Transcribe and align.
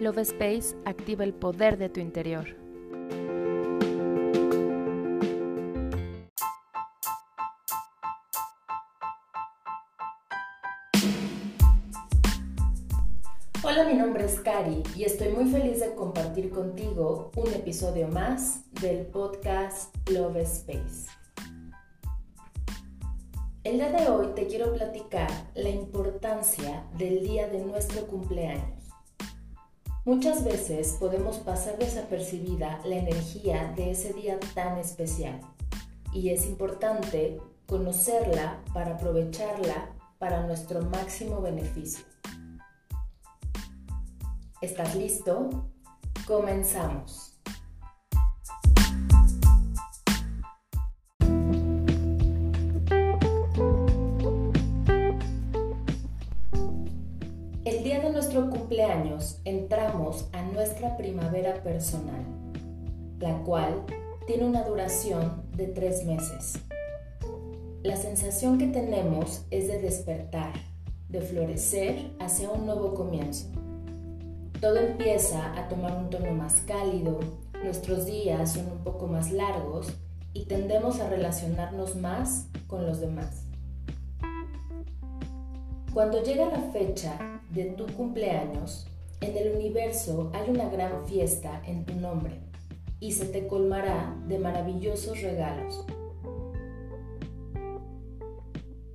Love 0.00 0.20
Space 0.20 0.74
activa 0.86 1.24
el 1.24 1.34
poder 1.34 1.76
de 1.76 1.90
tu 1.90 2.00
interior. 2.00 2.46
Hola, 13.62 13.84
mi 13.84 13.92
nombre 13.92 14.24
es 14.24 14.40
Cari 14.40 14.82
y 14.96 15.04
estoy 15.04 15.34
muy 15.34 15.50
feliz 15.50 15.80
de 15.80 15.94
compartir 15.94 16.48
contigo 16.48 17.30
un 17.36 17.48
episodio 17.52 18.08
más 18.08 18.62
del 18.80 19.04
podcast 19.04 19.94
Love 20.08 20.38
Space. 20.38 21.10
El 23.64 23.74
día 23.74 23.92
de 23.92 24.08
hoy 24.08 24.28
te 24.34 24.46
quiero 24.46 24.72
platicar 24.72 25.30
la 25.54 25.68
importancia 25.68 26.84
del 26.96 27.22
día 27.22 27.48
de 27.48 27.62
nuestro 27.62 28.06
cumpleaños. 28.06 28.79
Muchas 30.10 30.42
veces 30.42 30.96
podemos 30.98 31.38
pasar 31.38 31.78
desapercibida 31.78 32.80
la 32.84 32.96
energía 32.96 33.72
de 33.76 33.92
ese 33.92 34.12
día 34.12 34.40
tan 34.56 34.76
especial 34.76 35.40
y 36.12 36.30
es 36.30 36.46
importante 36.46 37.40
conocerla 37.68 38.60
para 38.74 38.96
aprovecharla 38.96 39.94
para 40.18 40.44
nuestro 40.48 40.82
máximo 40.82 41.40
beneficio. 41.40 42.04
¿Estás 44.60 44.96
listo? 44.96 45.70
Comenzamos. 46.26 47.29
Cumpleaños 58.38 59.40
entramos 59.44 60.28
a 60.32 60.42
nuestra 60.42 60.96
primavera 60.96 61.62
personal, 61.64 62.24
la 63.18 63.34
cual 63.42 63.84
tiene 64.26 64.44
una 64.44 64.62
duración 64.62 65.42
de 65.56 65.66
tres 65.66 66.04
meses. 66.04 66.60
La 67.82 67.96
sensación 67.96 68.58
que 68.58 68.68
tenemos 68.68 69.44
es 69.50 69.66
de 69.66 69.80
despertar, 69.80 70.52
de 71.08 71.20
florecer 71.20 72.12
hacia 72.20 72.50
un 72.50 72.66
nuevo 72.66 72.94
comienzo. 72.94 73.48
Todo 74.60 74.76
empieza 74.76 75.58
a 75.58 75.68
tomar 75.68 75.96
un 75.96 76.08
tono 76.10 76.30
más 76.32 76.60
cálido, 76.66 77.18
nuestros 77.64 78.06
días 78.06 78.52
son 78.52 78.70
un 78.70 78.84
poco 78.84 79.08
más 79.08 79.32
largos 79.32 79.88
y 80.32 80.44
tendemos 80.44 81.00
a 81.00 81.08
relacionarnos 81.08 81.96
más 81.96 82.46
con 82.68 82.86
los 82.86 83.00
demás. 83.00 83.49
Cuando 85.92 86.22
llega 86.22 86.46
la 86.46 86.60
fecha 86.70 87.42
de 87.50 87.64
tu 87.64 87.84
cumpleaños, 87.86 88.86
en 89.20 89.36
el 89.36 89.56
universo 89.56 90.30
hay 90.32 90.48
una 90.48 90.68
gran 90.68 91.04
fiesta 91.06 91.60
en 91.66 91.84
tu 91.84 91.96
nombre 91.96 92.38
y 93.00 93.10
se 93.10 93.26
te 93.26 93.48
colmará 93.48 94.16
de 94.28 94.38
maravillosos 94.38 95.20
regalos. 95.20 95.84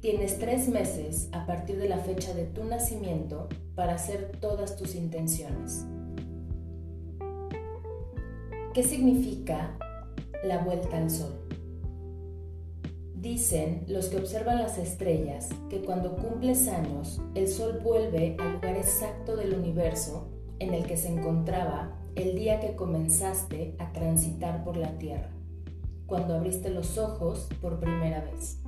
Tienes 0.00 0.38
tres 0.38 0.68
meses 0.68 1.28
a 1.32 1.44
partir 1.44 1.76
de 1.76 1.88
la 1.88 1.98
fecha 1.98 2.32
de 2.34 2.44
tu 2.44 2.62
nacimiento 2.62 3.48
para 3.74 3.94
hacer 3.94 4.30
todas 4.40 4.76
tus 4.76 4.94
intenciones. 4.94 5.84
¿Qué 8.72 8.84
significa 8.84 9.76
la 10.44 10.58
vuelta 10.58 10.98
al 10.98 11.10
sol? 11.10 11.45
Dicen 13.26 13.82
los 13.88 14.06
que 14.06 14.18
observan 14.18 14.62
las 14.62 14.78
estrellas 14.78 15.48
que 15.68 15.82
cuando 15.82 16.14
cumples 16.14 16.68
años, 16.68 17.20
el 17.34 17.48
Sol 17.48 17.80
vuelve 17.82 18.36
al 18.38 18.52
lugar 18.52 18.76
exacto 18.76 19.34
del 19.34 19.52
universo 19.52 20.28
en 20.60 20.72
el 20.72 20.86
que 20.86 20.96
se 20.96 21.08
encontraba 21.08 21.98
el 22.14 22.36
día 22.36 22.60
que 22.60 22.76
comenzaste 22.76 23.74
a 23.80 23.92
transitar 23.92 24.62
por 24.62 24.76
la 24.76 24.96
Tierra, 24.98 25.32
cuando 26.06 26.36
abriste 26.36 26.70
los 26.70 26.98
ojos 26.98 27.48
por 27.60 27.80
primera 27.80 28.20
vez. 28.20 28.60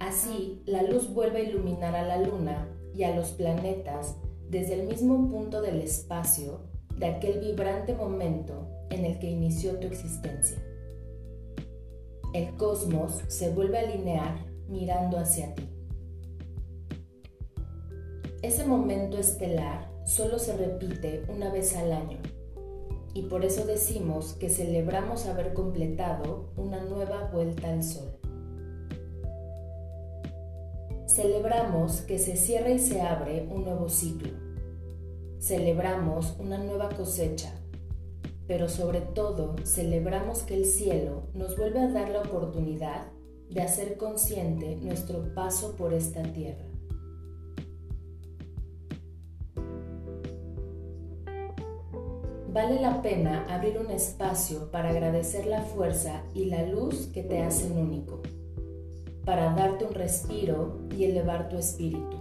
Así, 0.00 0.60
la 0.66 0.82
luz 0.82 1.14
vuelve 1.14 1.42
a 1.42 1.48
iluminar 1.48 1.94
a 1.94 2.02
la 2.02 2.18
Luna 2.18 2.66
y 2.92 3.04
a 3.04 3.14
los 3.14 3.28
planetas 3.30 4.16
desde 4.50 4.74
el 4.74 4.88
mismo 4.88 5.30
punto 5.30 5.62
del 5.62 5.80
espacio 5.82 6.62
de 6.98 7.06
aquel 7.06 7.38
vibrante 7.38 7.94
momento 7.94 8.66
en 8.90 9.04
el 9.04 9.20
que 9.20 9.30
inició 9.30 9.78
tu 9.78 9.86
existencia 9.86 10.58
el 12.36 12.54
cosmos 12.56 13.22
se 13.28 13.50
vuelve 13.50 13.78
a 13.78 13.88
alinear 13.88 14.44
mirando 14.68 15.18
hacia 15.18 15.54
ti. 15.54 15.68
Ese 18.42 18.66
momento 18.66 19.18
estelar 19.18 19.90
solo 20.04 20.38
se 20.38 20.56
repite 20.56 21.24
una 21.28 21.50
vez 21.50 21.74
al 21.76 21.92
año 21.92 22.18
y 23.14 23.22
por 23.22 23.44
eso 23.44 23.64
decimos 23.64 24.34
que 24.34 24.50
celebramos 24.50 25.26
haber 25.26 25.54
completado 25.54 26.50
una 26.56 26.84
nueva 26.84 27.30
vuelta 27.32 27.70
al 27.70 27.82
sol. 27.82 28.18
Celebramos 31.06 32.02
que 32.02 32.18
se 32.18 32.36
cierra 32.36 32.70
y 32.70 32.78
se 32.78 33.00
abre 33.00 33.48
un 33.50 33.64
nuevo 33.64 33.88
ciclo. 33.88 34.32
Celebramos 35.40 36.36
una 36.38 36.58
nueva 36.58 36.90
cosecha 36.90 37.54
pero 38.46 38.68
sobre 38.68 39.00
todo 39.00 39.56
celebramos 39.64 40.42
que 40.42 40.54
el 40.54 40.64
cielo 40.64 41.24
nos 41.34 41.56
vuelve 41.56 41.80
a 41.80 41.88
dar 41.88 42.10
la 42.10 42.20
oportunidad 42.20 43.06
de 43.50 43.62
hacer 43.62 43.96
consciente 43.96 44.76
nuestro 44.76 45.34
paso 45.34 45.74
por 45.76 45.92
esta 45.92 46.22
tierra. 46.22 46.64
Vale 52.52 52.80
la 52.80 53.02
pena 53.02 53.44
abrir 53.54 53.78
un 53.78 53.90
espacio 53.90 54.70
para 54.70 54.88
agradecer 54.88 55.46
la 55.46 55.60
fuerza 55.60 56.22
y 56.32 56.46
la 56.46 56.66
luz 56.66 57.08
que 57.12 57.22
te 57.22 57.42
hacen 57.42 57.76
único, 57.76 58.22
para 59.26 59.52
darte 59.54 59.84
un 59.84 59.92
respiro 59.92 60.80
y 60.96 61.04
elevar 61.04 61.50
tu 61.50 61.58
espíritu. 61.58 62.16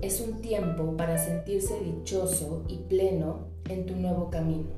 Es 0.00 0.20
un 0.20 0.40
tiempo 0.40 0.96
para 0.96 1.18
sentirse 1.18 1.78
dichoso 1.80 2.64
y 2.68 2.78
pleno 2.78 3.53
en 3.68 3.86
tu 3.86 3.96
nuevo 3.96 4.30
camino. 4.30 4.70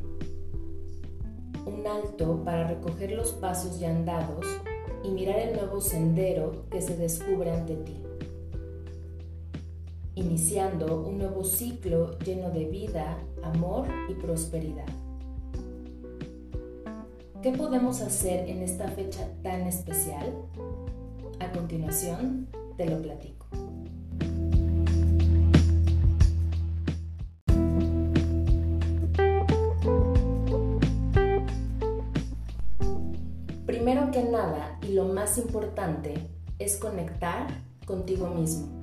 Un 1.64 1.86
alto 1.86 2.42
para 2.44 2.68
recoger 2.68 3.12
los 3.12 3.32
pasos 3.32 3.78
ya 3.80 3.90
andados 3.90 4.46
y 5.02 5.10
mirar 5.10 5.38
el 5.38 5.56
nuevo 5.56 5.80
sendero 5.80 6.64
que 6.70 6.80
se 6.80 6.96
descubre 6.96 7.50
ante 7.50 7.74
ti. 7.76 8.02
Iniciando 10.14 11.02
un 11.02 11.18
nuevo 11.18 11.44
ciclo 11.44 12.18
lleno 12.20 12.50
de 12.50 12.64
vida, 12.66 13.18
amor 13.42 13.86
y 14.08 14.14
prosperidad. 14.14 14.86
¿Qué 17.42 17.52
podemos 17.52 18.00
hacer 18.00 18.48
en 18.48 18.62
esta 18.62 18.88
fecha 18.88 19.28
tan 19.42 19.62
especial? 19.62 20.32
A 21.38 21.52
continuación, 21.52 22.48
te 22.76 22.86
lo 22.86 23.00
platico. 23.02 23.35
Nada 34.22 34.78
y 34.82 34.92
lo 34.92 35.04
más 35.06 35.38
importante 35.38 36.14
es 36.58 36.76
conectar 36.76 37.46
contigo 37.86 38.28
mismo. 38.28 38.80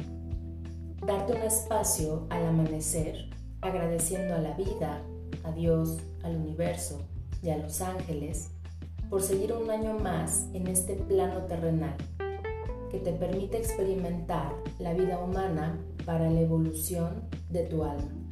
Darte 1.05 1.33
un 1.33 1.41
espacio 1.41 2.27
al 2.29 2.45
amanecer 2.45 3.29
agradeciendo 3.61 4.35
a 4.35 4.39
la 4.39 4.55
vida, 4.55 5.01
a 5.43 5.51
Dios, 5.51 5.97
al 6.23 6.35
universo 6.35 7.01
y 7.41 7.49
a 7.49 7.57
los 7.57 7.81
ángeles 7.81 8.51
por 9.09 9.21
seguir 9.21 9.53
un 9.53 9.69
año 9.69 9.99
más 9.99 10.47
en 10.53 10.67
este 10.67 10.95
plano 10.95 11.43
terrenal 11.45 11.95
que 12.89 12.99
te 12.99 13.11
permite 13.11 13.57
experimentar 13.57 14.53
la 14.79 14.93
vida 14.93 15.19
humana 15.19 15.77
para 16.05 16.29
la 16.29 16.41
evolución 16.41 17.27
de 17.49 17.63
tu 17.63 17.83
alma. 17.83 18.22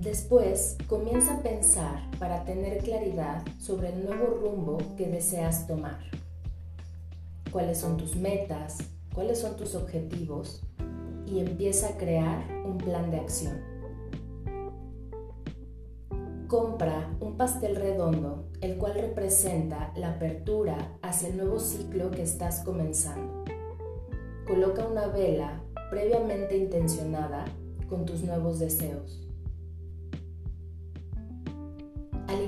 Después, 0.00 0.78
comienza 0.88 1.34
a 1.34 1.42
pensar 1.42 2.10
para 2.18 2.44
tener 2.44 2.78
claridad 2.78 3.42
sobre 3.58 3.90
el 3.90 4.06
nuevo 4.06 4.28
rumbo 4.28 4.78
que 4.96 5.06
deseas 5.06 5.66
tomar. 5.66 6.00
¿Cuáles 7.52 7.76
son 7.76 7.98
tus 7.98 8.16
metas? 8.16 8.78
¿Cuáles 9.14 9.40
son 9.40 9.58
tus 9.58 9.74
objetivos? 9.74 10.62
Y 11.26 11.40
empieza 11.40 11.88
a 11.88 11.96
crear 11.98 12.42
un 12.64 12.78
plan 12.78 13.10
de 13.10 13.18
acción. 13.18 13.60
Compra 16.48 17.14
un 17.20 17.36
pastel 17.36 17.76
redondo, 17.76 18.48
el 18.62 18.78
cual 18.78 18.94
representa 18.94 19.92
la 19.96 20.12
apertura 20.12 20.96
hacia 21.02 21.28
el 21.28 21.36
nuevo 21.36 21.60
ciclo 21.60 22.10
que 22.10 22.22
estás 22.22 22.60
comenzando. 22.60 23.44
Coloca 24.46 24.86
una 24.86 25.08
vela 25.08 25.62
previamente 25.90 26.56
intencionada 26.56 27.44
con 27.86 28.06
tus 28.06 28.22
nuevos 28.22 28.58
deseos. 28.58 29.29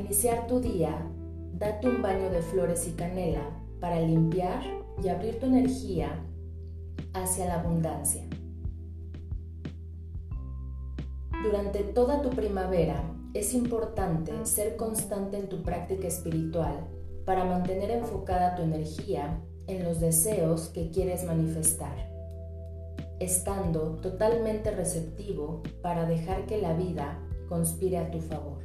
Iniciar 0.03 0.49
tu 0.49 0.59
día, 0.59 1.09
date 1.55 1.89
un 1.89 2.03
baño 2.03 2.29
de 2.31 2.43
flores 2.43 2.89
y 2.89 2.93
canela 2.93 3.49
para 3.81 4.01
limpiar 4.01 4.61
y 5.01 5.09
abrir 5.09 5.39
tu 5.39 5.47
energía 5.47 6.21
hacia 7.15 7.47
la 7.47 7.61
abundancia. 7.61 8.25
Durante 11.45 11.85
toda 11.85 12.21
tu 12.21 12.31
primavera 12.31 13.01
es 13.33 13.55
importante 13.55 14.33
ser 14.45 14.77
constante 14.77 15.39
en 15.39 15.49
tu 15.49 15.63
práctica 15.63 16.09
espiritual 16.09 16.89
para 17.25 17.45
mantener 17.45 17.93
enfocada 17.93 18.57
tu 18.57 18.63
energía 18.63 19.41
en 19.69 19.85
los 19.85 20.01
deseos 20.01 20.69
que 20.69 20.91
quieres 20.91 21.25
manifestar, 21.25 22.11
estando 23.21 24.01
totalmente 24.01 24.73
receptivo 24.73 25.63
para 25.81 26.07
dejar 26.07 26.47
que 26.47 26.61
la 26.61 26.75
vida 26.75 27.21
conspire 27.49 27.99
a 27.99 28.11
tu 28.11 28.21
favor. 28.21 28.62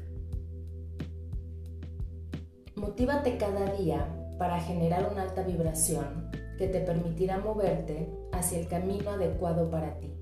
Motívate 2.78 3.38
cada 3.38 3.76
día 3.76 4.08
para 4.38 4.60
generar 4.60 5.12
una 5.12 5.24
alta 5.24 5.42
vibración 5.42 6.30
que 6.60 6.68
te 6.68 6.80
permitirá 6.82 7.40
moverte 7.40 8.08
hacia 8.32 8.60
el 8.60 8.68
camino 8.68 9.10
adecuado 9.10 9.72
para 9.72 9.98
ti. 9.98 10.14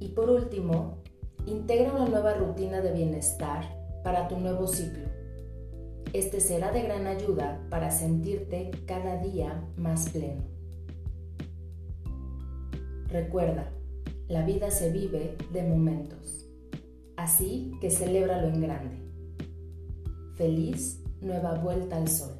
Y 0.00 0.08
por 0.08 0.28
último, 0.28 1.04
integra 1.46 1.92
una 1.92 2.08
nueva 2.08 2.34
rutina 2.34 2.80
de 2.80 2.92
bienestar 2.92 3.62
para 4.02 4.26
tu 4.26 4.40
nuevo 4.40 4.66
ciclo. 4.66 5.04
Este 6.12 6.40
será 6.40 6.72
de 6.72 6.82
gran 6.82 7.06
ayuda 7.06 7.64
para 7.70 7.92
sentirte 7.92 8.72
cada 8.86 9.18
día 9.18 9.64
más 9.76 10.10
pleno. 10.10 10.42
Recuerda, 13.06 13.70
la 14.26 14.44
vida 14.44 14.72
se 14.72 14.90
vive 14.90 15.36
de 15.52 15.62
momentos, 15.62 16.50
así 17.16 17.70
que 17.80 17.88
celébralo 17.88 18.48
en 18.48 18.60
grande. 18.60 19.09
Feliz 20.40 20.98
nueva 21.20 21.52
vuelta 21.56 21.98
al 21.98 22.08
sol. 22.08 22.32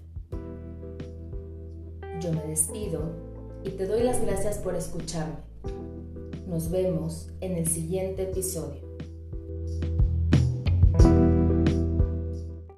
Yo 2.23 2.33
me 2.33 2.47
despido 2.47 3.03
y 3.63 3.73
te 3.73 3.85
doy 3.87 4.05
las 4.05 4.23
gracias 4.23 4.57
por 4.57 4.75
escucharme. 4.75 5.37
Nos 6.47 6.71
vemos 6.71 7.29
en 7.43 7.59
el 7.59 7.67
siguiente 7.67 8.23
episodio. 8.23 8.90